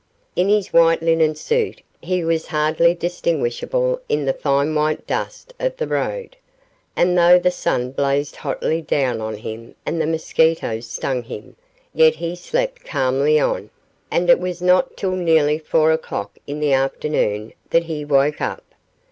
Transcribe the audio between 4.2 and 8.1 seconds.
the fine white dust of the road, and though the sun